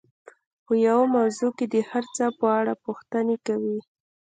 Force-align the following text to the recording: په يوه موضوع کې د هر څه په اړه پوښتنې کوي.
په 0.65 0.73
يوه 0.87 1.05
موضوع 1.15 1.51
کې 1.57 1.65
د 1.73 1.75
هر 1.89 2.03
څه 2.15 2.25
په 2.39 2.45
اړه 2.59 2.73
پوښتنې 2.85 3.35
کوي. 3.47 3.79